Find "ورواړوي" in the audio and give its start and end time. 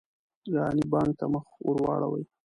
1.67-2.23